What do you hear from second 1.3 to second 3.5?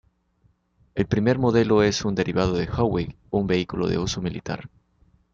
modelo es un derivado del Humvee, un